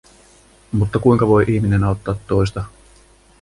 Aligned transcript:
Mutta 0.71 0.99
kuinka 0.99 1.27
voi 1.27 1.45
ihminen 1.47 1.83
auttaa 1.83 2.15
toista? 2.27 2.63